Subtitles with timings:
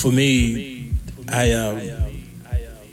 [0.00, 0.92] for me,
[1.28, 1.80] I um,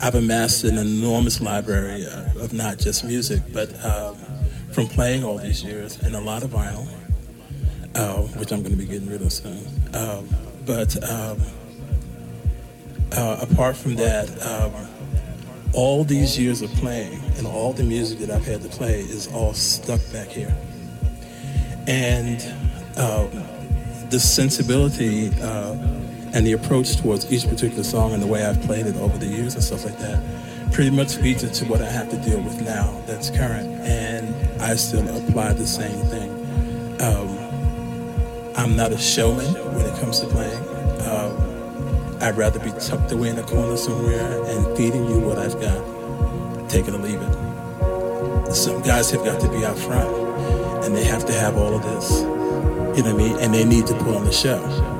[0.01, 4.15] I've amassed an enormous library of not just music, but um,
[4.73, 6.87] from playing all these years and a lot of vinyl,
[7.95, 9.65] uh, which I'm going to be getting rid of soon.
[9.93, 10.27] Um,
[10.65, 11.39] but um,
[13.13, 14.73] uh, apart from that, um,
[15.73, 19.27] all these years of playing and all the music that I've had to play is
[19.33, 20.55] all stuck back here.
[21.87, 22.43] And
[22.97, 23.27] uh,
[24.09, 25.75] the sensibility uh,
[26.37, 29.25] and the approach towards each particular song and the way I've played it over the
[29.25, 30.21] years and stuff like that
[30.71, 33.67] pretty much feeds into what I have to deal with now that's current.
[33.81, 36.29] And I still apply the same thing.
[37.01, 40.61] Um, I'm not a showman when it comes to playing.
[41.07, 45.59] Um, I'd rather be tucked away in a corner somewhere and feeding you what I've
[45.59, 46.69] got.
[46.69, 48.53] Take it or leave it.
[48.53, 51.81] Some guys have got to be out front and they have to have all of
[51.81, 52.11] this.
[52.21, 53.37] You know what I mean?
[53.39, 54.96] And they need to put on the show.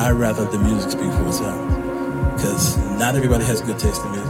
[0.00, 2.34] I'd rather the music speak for itself.
[2.34, 4.29] Because not everybody has good taste in music.